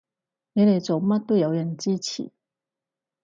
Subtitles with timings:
[0.53, 2.31] 你哋做乜都有人支持